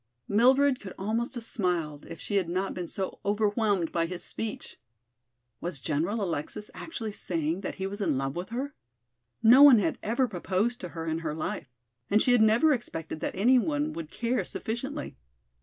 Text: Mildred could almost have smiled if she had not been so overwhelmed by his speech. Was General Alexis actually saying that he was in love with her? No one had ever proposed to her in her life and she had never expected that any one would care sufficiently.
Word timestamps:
Mildred 0.27 0.79
could 0.79 0.95
almost 0.97 1.35
have 1.35 1.45
smiled 1.45 2.07
if 2.07 2.19
she 2.19 2.37
had 2.37 2.49
not 2.49 2.73
been 2.73 2.87
so 2.87 3.19
overwhelmed 3.23 3.91
by 3.91 4.07
his 4.07 4.23
speech. 4.23 4.79
Was 5.59 5.79
General 5.79 6.23
Alexis 6.23 6.71
actually 6.73 7.11
saying 7.11 7.61
that 7.61 7.75
he 7.75 7.85
was 7.85 8.01
in 8.01 8.17
love 8.17 8.35
with 8.35 8.49
her? 8.49 8.73
No 9.43 9.61
one 9.61 9.77
had 9.77 9.99
ever 10.01 10.27
proposed 10.27 10.81
to 10.81 10.89
her 10.97 11.05
in 11.05 11.19
her 11.19 11.35
life 11.35 11.67
and 12.09 12.19
she 12.19 12.31
had 12.31 12.41
never 12.41 12.73
expected 12.73 13.19
that 13.19 13.35
any 13.35 13.59
one 13.59 13.93
would 13.93 14.09
care 14.09 14.43
sufficiently. 14.43 15.17